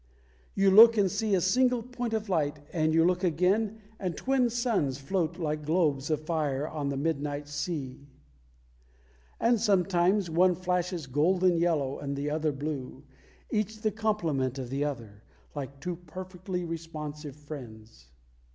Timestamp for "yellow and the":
11.55-12.31